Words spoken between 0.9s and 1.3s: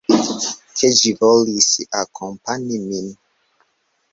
ĝi